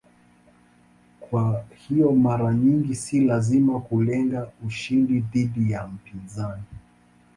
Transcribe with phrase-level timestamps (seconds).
[1.19, 6.63] Kwa hiyo mara nyingi si lazima kulenga ushindi dhidi ya mpinzani.